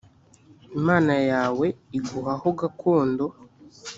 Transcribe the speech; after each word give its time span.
imana 0.77 1.13
yawe 1.31 1.67
iguha 1.97 2.33
ho 2.41 2.49
gakondo. 2.59 3.25